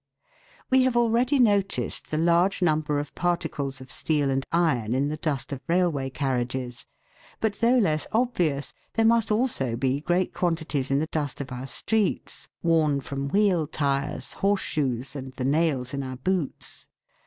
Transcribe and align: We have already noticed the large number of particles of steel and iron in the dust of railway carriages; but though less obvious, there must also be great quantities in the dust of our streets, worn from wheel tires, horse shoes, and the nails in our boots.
We 0.71 0.81
have 0.81 0.97
already 0.97 1.37
noticed 1.37 2.09
the 2.09 2.17
large 2.17 2.59
number 2.63 2.97
of 2.97 3.13
particles 3.13 3.79
of 3.81 3.91
steel 3.91 4.31
and 4.31 4.43
iron 4.51 4.95
in 4.95 5.09
the 5.09 5.17
dust 5.17 5.53
of 5.53 5.61
railway 5.67 6.09
carriages; 6.09 6.87
but 7.39 7.59
though 7.59 7.77
less 7.77 8.07
obvious, 8.11 8.73
there 8.95 9.05
must 9.05 9.29
also 9.31 9.75
be 9.75 10.01
great 10.01 10.33
quantities 10.33 10.89
in 10.89 10.97
the 10.97 11.05
dust 11.11 11.39
of 11.39 11.51
our 11.51 11.67
streets, 11.67 12.47
worn 12.63 12.99
from 12.99 13.27
wheel 13.29 13.67
tires, 13.67 14.33
horse 14.33 14.61
shoes, 14.61 15.15
and 15.15 15.33
the 15.33 15.45
nails 15.45 15.93
in 15.93 16.01
our 16.01 16.17
boots. 16.17 16.87